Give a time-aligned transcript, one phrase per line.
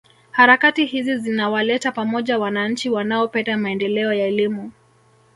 [0.31, 4.71] Harakati hizi zinawaleta pamoja wananchi wanaopenda maendeleo ya elimu